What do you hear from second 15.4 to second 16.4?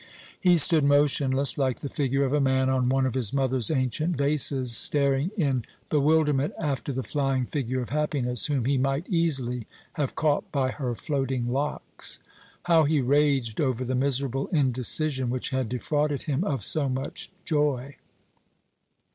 had defrauded